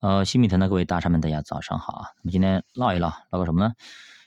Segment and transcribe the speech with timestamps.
[0.00, 2.08] 呃，新米团的各位大神们，大家早上好啊！
[2.16, 3.74] 我们今天唠一唠，唠个什么呢？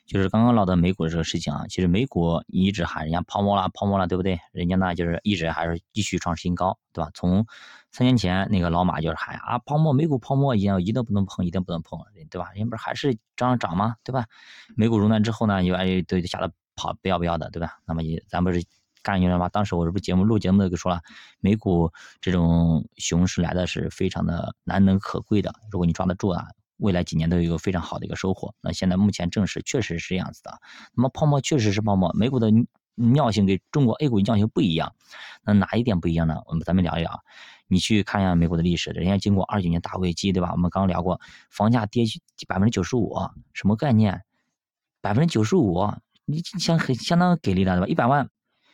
[0.06, 1.66] 就是刚刚唠的美股的这个事情啊。
[1.68, 4.40] 其实美股一直喊人家泡沫了，泡沫了，对不对？
[4.52, 7.10] 人家呢就是一直还是继续创新高，对吧？
[7.16, 7.48] 从
[7.92, 12.00] 三年前那个老马就是喊啊，泡沫，美股泡沫，一定一定不能碰，一定不能碰，
[12.30, 12.52] 对吧？
[12.54, 13.96] 人不是还是照样涨吗？
[14.04, 14.26] 对吧？
[14.76, 17.80] 美股熔断之后呢，又哎都吓得跑，不要不要的，对吧？
[17.88, 18.64] 那么也咱不是。
[19.04, 19.50] 干你知道吗？
[19.50, 21.02] 当时我这不节目录节目的给说了，
[21.40, 21.92] 美股
[22.22, 25.54] 这种熊市来的是非常的难能可贵的。
[25.70, 26.48] 如果你抓得住啊，
[26.78, 28.56] 未来几年都有一个非常好的一个收获。
[28.62, 30.60] 那现在目前证实确实是这样子的。
[30.94, 32.50] 那么泡沫确实是泡沫，美股的
[32.96, 34.96] 尿性跟中国 A 股尿性不一样。
[35.44, 36.42] 那哪一点不一样呢？
[36.46, 37.24] 我们咱们聊一聊。
[37.68, 40.52] 你去看一下美股的历史，人家经过二九年大危机，对吧？
[40.52, 42.06] 我们刚刚聊过，房价跌
[42.48, 43.18] 百分之九十五，
[43.54, 44.24] 什么概念？
[45.02, 45.92] 百分之九十五，
[46.26, 47.88] 你相很相当给力了，对吧？
[47.88, 48.30] 一百万。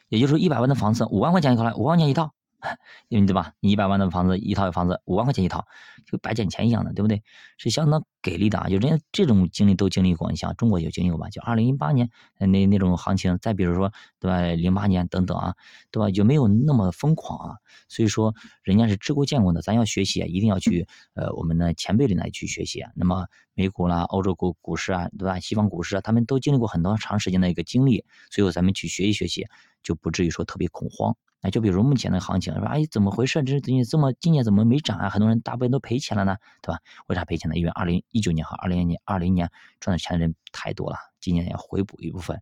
[0.09, 2.33] 也就是，一百万的房子，五万块钱一套，五万块钱一套，
[3.09, 3.53] 因为对吧？
[3.59, 5.65] 你一百万的房子，一套房子五万块钱一套，
[6.05, 7.23] 就白捡钱一样的，对不对？
[7.57, 8.67] 是相当给力的啊！
[8.69, 11.29] 就人家这种经历都经历过，你像中国有经历过吧？
[11.29, 14.41] 就二零一八年那那种行情，再比如说对吧？
[14.41, 15.55] 零八年等等啊，
[15.91, 16.11] 对吧？
[16.11, 17.55] 就没有那么疯狂啊。
[17.87, 18.33] 所以说，
[18.63, 22.83] 人家是吃过见过的，咱要学习，一定要去呃我们的前辈里来去学习。
[22.95, 25.39] 那么美股啦、欧洲股股市啊，对吧？
[25.39, 29.47] 西方股市啊，他们都经历过很多长时间的一个经历，所以咱们去学习学习。
[29.81, 32.65] 就不至于说特别恐慌，那，就比如目前的行情说？
[32.65, 33.41] 哎，怎么回事？
[33.43, 35.09] 这最近这么今年怎么没涨啊？
[35.09, 36.79] 很多人大部分都赔钱了呢，对吧？
[37.07, 37.55] 为啥赔钱呢？
[37.57, 42.41] 因为二零一九年和二零年、二零年赚的钱的人太多了，今年要回补一部分，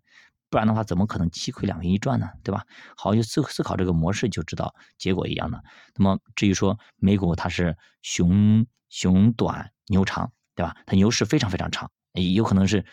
[0.49, 2.27] 不然的话怎么可能七亏两平一赚呢？
[2.43, 2.63] 对吧？
[2.95, 5.63] 好，就思思考这个模式就知道结果一样的。
[5.95, 10.75] 那么至于说美股它是熊熊短牛长，对吧？
[10.87, 12.83] 它牛市非常非常长，有可能是。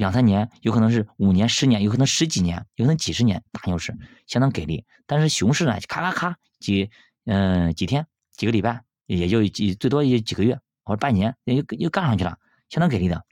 [0.00, 3.94] 两三年，有可能是五年、十年，有可能十几年，有可能几十年，大牛市
[4.26, 4.86] 相当给力。
[5.06, 6.90] 但是熊市呢，咔咔咔几
[7.26, 12.38] 嗯几天、几个礼拜，也就几最多也就几个月或者半年，又又干上去了，
[12.70, 13.26] 相当给力的。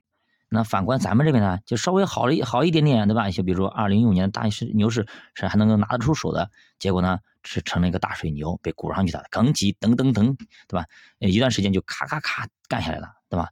[0.51, 3.31] 那反观咱们这边呢，就稍微好了好一点点，对吧？
[3.31, 10.37] 就比如说二零一五年大市牛市是还能够拿得出手的，结果呢是成了一个大水牛，被鼓上去了，吭叽噔噔噔，
[10.69, 10.85] 对吧？
[11.19, 13.49] 一段时间就咔咔咔干下来了，对吧？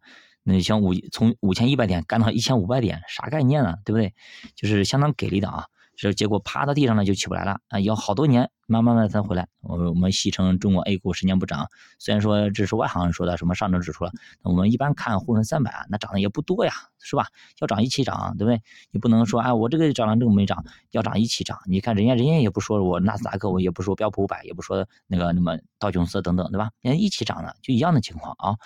[0.48, 3.74] 那像五从五千一百点干到一千五百点，啥概念呢？
[3.84, 4.14] 对不对？
[4.54, 5.66] 就是相当给力的啊！
[5.96, 7.80] 这结果趴到地上了就起不来了啊！
[7.80, 9.48] 要好多年，慢慢慢才回来。
[9.60, 11.68] 我我们戏称中国 A 股十年不涨，
[11.98, 14.12] 虽然说这是外行人说的，什么上证指数了，
[14.42, 17.26] 我们一般看沪深三百啊，那涨的也不多呀，是吧？
[17.58, 18.62] 要涨一起涨，对不对？
[18.92, 21.58] 你不能说哎，我这个涨了，这个没涨，要涨一起涨。
[21.66, 26.70] 你看人家人家也不说我纳斯达克，我也不说标普五百，也不说那个那么道琼斯等等，对吧？
[26.82, 28.56] 人家一起涨的，就一样的情况啊。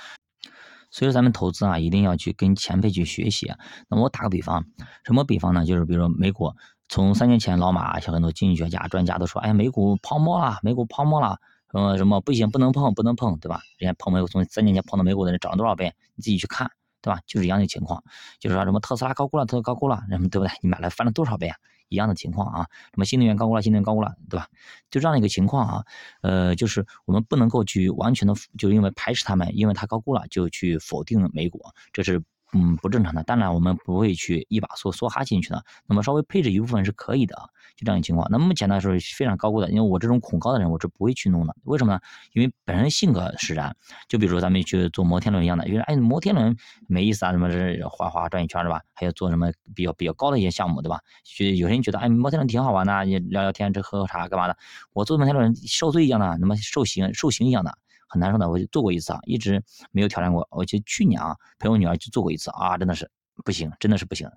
[0.91, 3.53] 所以说咱们投资啊，一定要去跟前辈去学习。
[3.89, 4.65] 那么我打个比方，
[5.05, 5.65] 什么比方呢？
[5.65, 6.53] 就是比如说美股，
[6.89, 11.39] 从三年前老马，像很多经济学家、专家都说，哎，美股泡沫了，美股泡沫了，
[11.73, 13.61] 呃，什么不行，不能碰，不能碰，对吧？
[13.78, 15.95] 人家碰美股，从三年前碰到美股的人涨了多少倍？
[16.17, 16.71] 你自己去看，
[17.01, 17.21] 对吧？
[17.27, 18.03] 就是一样的情况，
[18.41, 20.53] 就是说什么特斯拉高估了，特斯拉高估了，人们对不对？
[20.61, 21.57] 你买了翻了多少倍啊？
[21.91, 24.49] 一样的情况啊，什么新能源高估了，新能源高估了，对吧？
[24.91, 25.84] 就这样的一个情况啊，
[26.23, 31.61] 呃，就是我们不能够去完全的，就因为排斥他们，因为它高估了就去否定美股，
[31.93, 32.23] 这是。
[32.53, 33.22] 嗯，不正常的。
[33.22, 35.65] 当然，我们不会去一把梭梭哈进去的。
[35.87, 37.44] 那么稍微配置一部分是可以的啊，
[37.77, 38.27] 就这样一情况。
[38.31, 41.55] 那目前呢是非常高估的，因为我这种恐高的人，我是不会去弄的。
[41.62, 42.00] 为什么呢？
[42.33, 43.77] 因为本身性格使然。
[44.09, 46.56] 就比如咱们去做摩天轮一样的，因为哎，摩天轮
[46.89, 48.81] 没意思啊，什么是滑滑转一圈是吧？
[48.94, 51.00] 还要做什么比较比较高的一些项目，对吧？
[51.25, 54.56] 就有些人觉得哎，摩天轮挺好玩的，也聊聊天，这喝喝茶干嘛的？
[54.93, 57.78] 我坐摩天轮受罪一样的，那么受刑受刑一样的。
[58.10, 59.62] 很难受的，我就做过一次啊，一直
[59.93, 60.47] 没有挑战过。
[60.50, 63.09] 我就去年啊，陪我女儿去做过一次啊，真的是
[63.44, 64.28] 不行，真的是不行。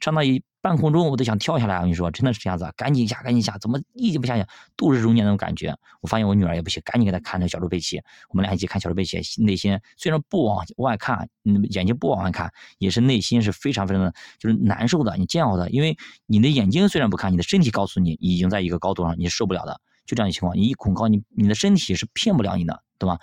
[0.00, 1.76] 上到一半空中，我都想跳下来。
[1.76, 5.76] 我跟你说，真的是这样子，赶紧下，赶紧下，怎么一直不下去，度日如年那种感觉。
[6.00, 8.00] 我发现我女儿也不行，赶紧给她看那小猪佩奇。
[8.28, 15.16] 我们俩一起看小猪佩奇，内心虽然不往外看，眼睛不往外看，也是内心是非常非常的，就是难受的。
[15.16, 15.96] 你煎熬的，因为
[16.26, 19.80] 你的眼睛虽然不看，你的身体告诉你已经在一个高度上，你受不了的。
[20.06, 22.82] 就这样的情况，你一恐高，你你的身体是骗不了你的。
[23.00, 23.18] 对吧？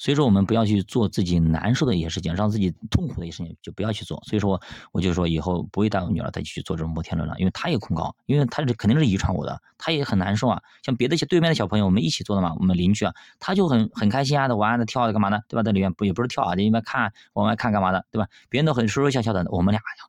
[0.00, 4.22] 所以说我们不要去做自己难受的一些事情，让自己痛苦的一些事情就不要去做。
[4.24, 4.60] 所以说，
[4.92, 10.62] 我就说以后不会带我女儿再去做这种摩天轮了，因为她也恐高，因为她是肯定是遗传我的，她也很难受啊。
[10.84, 15.64] 像别的一些对面的小朋友，我们一起做的嘛，我们邻居啊，他就很很开心啊，的玩的跳的干嘛的，对吧？
[15.64, 18.28] 在里面不也不是跳啊，在里面看往外看干嘛的，对吧？
[18.48, 20.08] 别人都很说说笑笑的，我们俩呀。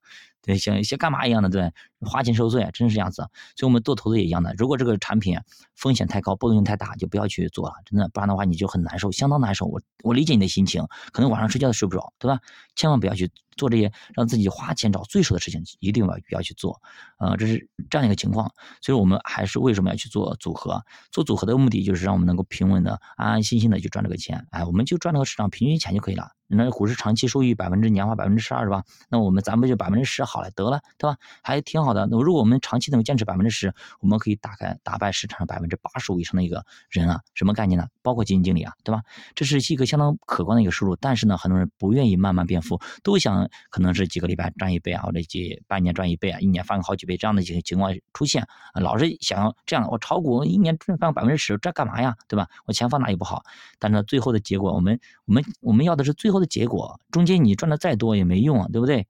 [0.58, 3.28] 像像干嘛一样的，对，花钱受罪，真是这样子。
[3.56, 4.54] 所以，我们做投资也一样的。
[4.58, 5.38] 如果这个产品
[5.76, 9.66] 风险太高，波动性太大，就不要去做了，真的，不然的话你就很难受，相当难受。
[9.66, 12.40] 我我理解你的心情，可能晚上睡觉都睡不着，对吧？
[12.76, 16.82] 千万不要去做这些让自己花钱找罪受的事情，一定要不要去做。
[17.18, 18.52] 呃，这是这样一个情况。
[18.82, 20.84] 所以我们还是为什么要去做组合？
[21.12, 24.48] 做组合的目的就是让我们能够平稳的、安安心心的去赚这个钱。
[24.52, 26.32] 哎，我们就赚那个市场平均钱就可以了。
[26.50, 28.84] 那股市长期收益百分之年化百分之十二是吧？
[29.08, 31.16] 那我们咱们就百分之十好了，得了，对吧？
[31.44, 32.08] 还挺好的。
[32.10, 37.88] 那如果我们长期能够坚持百分之十，我们可以打开打败市场上百分之八十五以上的一个人啊，什么概念呢？
[38.02, 39.04] 包括基金经理啊，对吧？
[39.36, 40.96] 这是一个相当可观的一个收入。
[40.96, 48.48] 但是呢，很多人不愿意慢慢变富，都想可能是几个礼拜赚一倍啊，或者几半年赚一倍啊，一年翻个好几倍这样的几个情况出现。
[48.74, 52.16] 老是想要这样，我炒股一年赚翻百分之十，这干嘛呀？
[52.28, 52.48] 对吧？
[52.66, 53.44] 我钱放哪也不好。
[53.78, 57.00] 但是最后的结果，我们我们我们要的是最后的结果。
[57.12, 59.08] 中间你赚的再多也没用啊，对不对？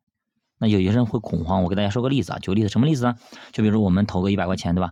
[0.57, 1.63] 那有些人会恐慌。
[1.63, 3.15] 我给大家说个例子啊，举个例子，什么例子呢？
[3.53, 4.91] 就比如我们投个一百块钱，对吧？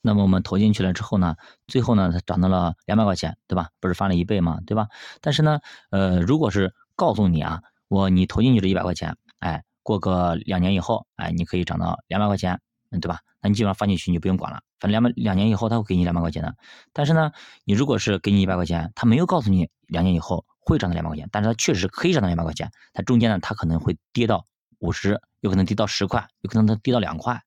[0.00, 1.36] 那么我们投进去了之后呢，
[1.66, 3.68] 最后呢，它涨到了两百块钱，对吧？
[3.80, 4.88] 不是翻了一倍嘛，对吧？
[5.20, 5.60] 但是呢，
[5.90, 12.60] 呃，如果是告诉你啊，我你投进去这一百块钱，哎，过个两年以后，哎，你可以涨到两百块钱，
[12.90, 13.20] 嗯，对吧？
[13.40, 16.56] 那你基本上放进去你就不用管了，反正两百两年以后他会给你两百块钱的。
[16.92, 17.30] 但是呢，
[17.64, 20.44] 你如果是给你一百块钱，他没有告诉你两年以后。
[20.68, 22.70] 会涨到两百块钱，但是它确实可以涨到两百块钱。
[22.92, 24.44] 它中间呢，它可能会跌到
[24.78, 27.42] 五十，有可能跌到十块，有可能它跌到两块，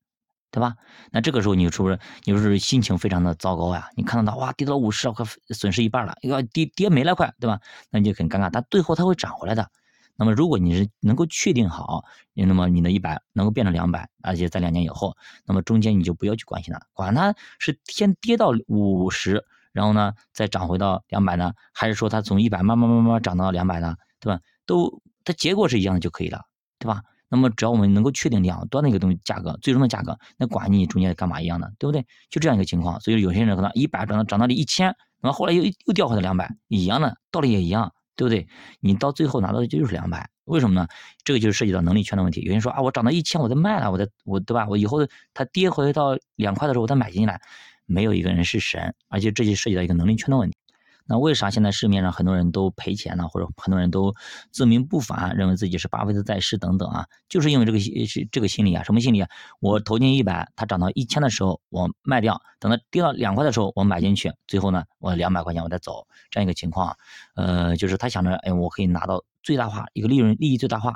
[0.50, 0.76] 对吧？
[1.12, 3.90] 那这个时候你是不是你是不是心情非常的糟糕呀？
[3.96, 7.60] 你看到它哇跌到五十，快损失一半了，又要跌跌没了快，对吧？
[7.92, 8.50] 那你就很尴尬。
[8.52, 9.70] 但最后它会涨回来的。
[10.18, 12.04] 那么如果你是能够确定好，
[12.34, 15.16] 那么你的一百能够变成两百，而且在两年以后，
[15.46, 19.46] 那么中间你就不要去关心它，管它是先跌到五十。
[19.72, 21.54] 然后呢，再涨回到两百呢？
[21.74, 23.96] 还是说它从一百慢慢慢慢涨到两百呢？
[24.20, 24.40] 对吧？
[24.66, 26.42] 都它结果是一样的就可以了，
[26.80, 27.02] 对吧？
[27.30, 32.06] 那么只要我们能够确定两端的一个东西价格，最终的价格，那管你中间干嘛一样的，对不对？
[32.30, 33.00] 就这样一个情况。
[33.00, 34.88] 所以有些人可能一百涨到涨到了一千，
[35.22, 38.48] 然后后来又又掉回到两百，一样的道理也一样，对不对？
[38.82, 40.88] 你到最后拿到的就是两百，为什么呢？
[41.24, 42.42] 这个就是涉及到能力圈的问题。
[42.42, 44.68] 有人说啊，我涨到一千，我再卖了，我再我对吧？
[44.68, 45.00] 我以后
[45.34, 47.40] 它跌回到两块的时候，我再买进来。
[47.92, 50.56] 没有一个人是神，而且这就涉及到一个能力圈的问题。
[51.08, 53.28] 那为啥现在市面上很多人都赔钱呢？
[53.28, 54.16] 或者很多人都
[54.52, 57.06] 自命不凡，认为自己是巴菲特在世等等啊？
[57.28, 59.28] 就是因为这个是这个心理啊，什么心理啊？
[59.60, 66.96] 我投进一百，它涨到一千的时候我卖掉，等到跌到两块的时候我买进去，最后呢我两百块钱我再走，这样一个情况。
[67.36, 70.96] 呃，就是他想着，哎，我可以拿到最大化一个利润，利益最大化。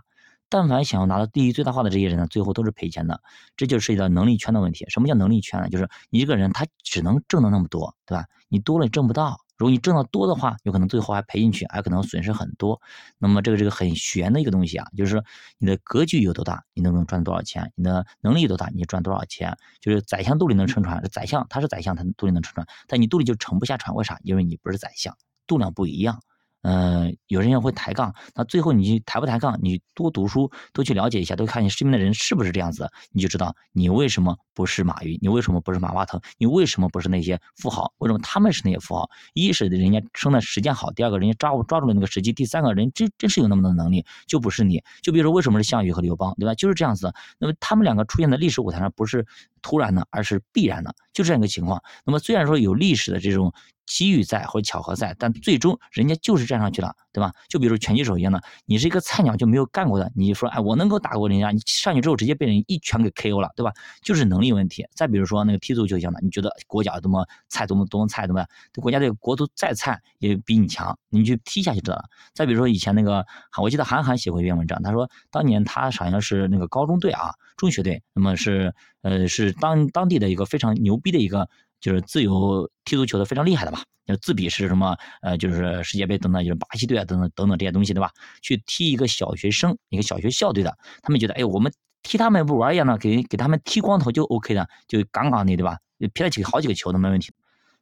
[0.55, 3.21] 但凡想要拿到利益最大化的这些人呢，最后都是赔钱的。
[3.57, 4.85] 这就涉及到能力圈的问题。
[4.87, 5.67] 什么叫能力圈呢？
[5.67, 8.23] 就是你一个人他只能挣到那么多，对吧？
[8.47, 9.41] 你多了你挣不到。
[9.57, 12.81] 如果你挣到多的话，有可能最后还赔进去，还可能损失很多。
[13.17, 15.21] 那么这个这个很悬的一个东西啊，就是说
[15.57, 17.73] 你的格局有多大，你能不能赚多少钱？
[17.75, 19.57] 你的能力有多大，你赚多少钱？
[19.81, 24.17] 就是宰相肚里能撑船，宰相他是宰相，他肚里能撑船，但你肚里就盛不下船，为啥？
[24.23, 25.17] 因为你不是宰相，
[25.47, 26.21] 肚量不一样。
[26.67, 29.59] 嗯，有人也会抬杠，那最后你抬不抬杠？
[29.61, 37.93] 你多读书，多去了解一下，多看你身边的人是不是这样子，你就知道你为什么不是马云，你为什么不是马化腾，你为什么不是那些富豪？
[37.99, 39.07] 为什么他们是那些富豪？
[39.35, 44.81] 一是人家生的时间好，第二个人家抓抓住了那个时机，第三个人真真是有那么多能力，就不是你。
[45.03, 46.55] 就比如说为什么是项羽和刘邦，对吧？
[46.55, 47.13] 就是这样子。
[47.37, 49.23] 那么他们两个出现在历史舞台上，不是
[49.65, 51.81] 突然的，而是必然的，就这样一个情况。
[52.05, 53.51] 那么虽然说有历史的这种。
[53.87, 57.31] 机遇在或者巧合在，但最终人家就是站上去了，对吧？
[57.47, 63.71] 就比如拳击手一样的，你是一个菜鸟就没有干过的，你说哎，我能够打过人家，你上去之后直接被人一拳给 KO 了，对吧？
[64.01, 64.87] 就是能力问题。
[64.95, 68.47] 再比如说那个踢足球一样的，你觉得国脚多么菜，多么多么菜，对吧？
[68.73, 72.05] 这国家队国足再菜也比你强，你去踢一下就知道了。
[72.33, 73.23] 再比如说以前那个，
[73.61, 81.47] 我记得韩寒写过一篇文章，他说当年他好像是那个高中队啊，中学队，那么是呃是当当地的一个非常牛逼的一个。
[81.81, 83.83] 就是自由踢足球的非常厉害的吧？
[84.07, 84.97] 就自比是什么？
[85.21, 88.09] 呃，就是世界杯等等，就是巴西队啊等等等等这些东西，对吧？
[88.41, 91.71] 去踢一个小学生，一个小学校队的，他们觉得，哎，我们
[92.01, 95.77] 踢他们不玩一样的，给给他们踢光头就 OK 的，就杠杠的，对吧？
[96.15, 97.31] 踢了几个好几个球都没问题。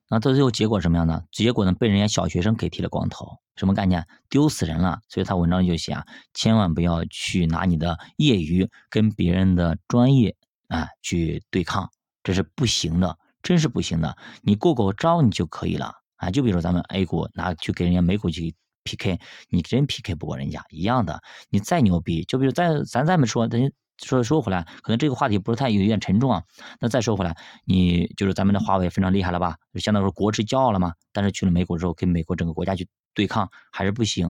[0.09, 1.23] 那到最后结果什么样的？
[1.31, 1.71] 结果呢？
[1.71, 4.05] 被人家小学生给踢了光头，什么概念？
[4.27, 4.99] 丢死人了。
[5.07, 10.35] 所以他文章就写啊，千万不要去拿你的业余跟别人的专业
[10.73, 11.89] 啊去对抗，
[12.23, 13.17] 这是不行的。
[13.43, 16.31] 真是不行的，你过过招你就可以了啊！
[16.31, 21.21] 就比如说咱们 A 股拿去给人家美股去 PK，你真 PK 不过人家一样的。
[21.49, 23.69] 你再牛逼，就比如再咱再么说，等
[24.01, 26.41] 说说回来，可能这个话题不是太有点沉重啊。
[26.79, 29.57] 那再说回来，你就是咱们的华为非常厉害了吧？
[29.73, 30.93] 就相当于说国之骄傲了嘛。
[31.11, 34.29] 但是去了美股之后，跟美国整个国家去对抗还是不行。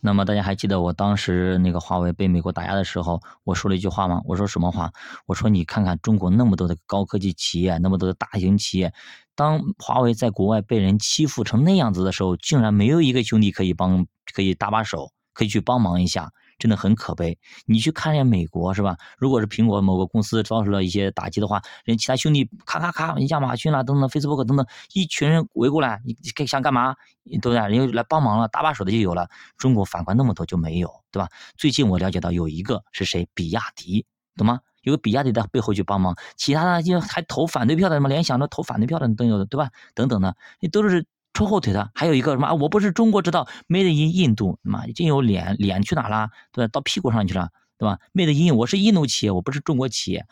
[0.00, 4.20] 那么大家还记得我当时那个华为被美国打压的时候，我说了一句话吗？
[4.24, 4.92] 我说什么话？
[5.26, 8.92] 我说你看看中国那么多的高科技企业，那么多的大型企业，
[9.34, 16.32] 当华为在国外被人欺负成那样子的时候，竟然没有一个兄弟可以帮，可以搭把手，可以去帮忙一下。
[16.58, 17.38] 真的很可悲。
[17.66, 18.96] 你去看一下美国是吧？
[19.18, 26.94] 如果是苹果某个公司遭受了一些打击的话，人其他兄弟咔咔咔，亚马逊啦等等，Facebook 等等，一群人围过来，你想干嘛？
[27.24, 27.56] 对不对？
[27.56, 29.28] 人家来帮忙了，搭把手的就有了。
[29.56, 31.28] 中国反观那么多就没有，对吧？
[31.56, 34.60] 最近我了解到有一个是谁，比亚迪，懂吗？
[34.82, 39.68] 有个比亚迪在背后去帮忙，其他的就还投反对票的，什么联想的投反对票的都有的，对吧？
[39.96, 41.04] 等等的，你都是
[41.36, 41.90] 拖后腿的。
[41.94, 42.54] 还有一个什么啊？
[42.54, 46.30] 我不是中国制造，Made in 印度，妈已经有脸，脸去哪了？
[46.50, 46.70] 对吧？
[46.72, 50.24] 到屁股上去了，对吧？Made in 我是印度企业，我不是中国企业，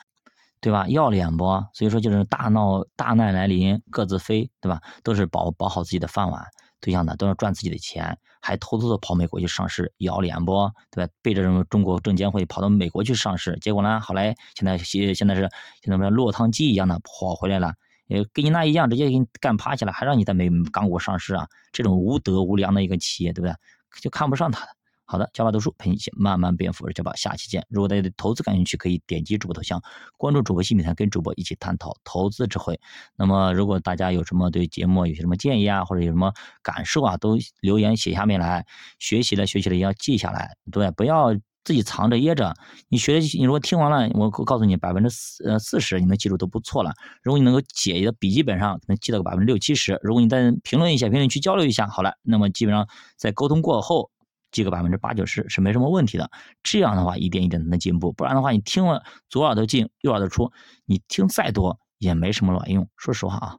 [0.62, 0.88] 对吧？
[0.88, 1.44] 要脸不？
[1.74, 4.80] 所以说就是大闹大难来临，各自飞，对吧？
[5.02, 6.42] 都是保保好自己的饭碗。
[6.80, 10.70] 对象呢，都要赚自己的钱，还偷偷的跑美国去上市，要脸不？
[10.90, 11.12] 对吧？
[11.22, 15.48] 背着什么中国证监会跑到美国去上市，结果呢，后来现在现现在是
[15.82, 17.72] 现在什么落汤鸡一样的跑回来了，
[18.08, 21.46] 呃，跟你那一样，直接给你干趴下了，还让你在美港股上市啊？
[21.72, 23.54] 这种无德无良的一个企业，对不对？
[24.00, 24.72] 就看不上他的。
[25.06, 27.64] 好的，加把读书陪你一起慢慢变富，加把下期见。
[27.68, 29.80] 如果大家对投资感兴趣，可以点击主播头像，
[30.16, 32.80] 关注主播新品台，跟主播一起探讨投资智慧。
[33.14, 36.32] 那么，如果大家有什么对节目有些什么建议啊，或者有什么
[36.62, 38.64] 感受啊，都留言写下面来。
[38.98, 41.34] 学习了，学习了要记下来，对，不要
[41.64, 42.54] 自己藏着掖着。
[42.88, 46.92] 你学，你如果听完了，我告诉你百分之四呃四十你能记住都不错了。
[47.22, 49.98] 如果你能够写一个笔记本上，能记到个百分之六七十。
[50.02, 54.10] 如果你在评论一下，评论区交流一下，好了，那么基本上在沟通过后。
[54.52, 56.30] 记个百分之八九十是没什么问题的，
[56.62, 60.52] 这样的话一点一点能进步，不然的话你听了左耳朵进右耳朵出，
[60.86, 63.58] 你听再多也没什么卵用，说实话啊。